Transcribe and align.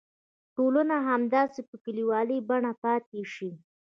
ټولنه 0.55 0.95
همداسې 1.09 1.59
په 1.69 1.75
کلیوالي 1.83 2.37
بڼه 2.49 2.71
پاتې 2.83 3.21
شي. 3.33 3.51